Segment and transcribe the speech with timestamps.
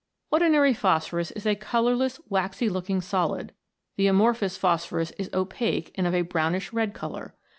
[0.31, 3.53] Ordinary phosphorus is a colourless waxy looking solid;
[3.97, 7.35] the amorphous phosphorus is opaque, and of a brownish red colour.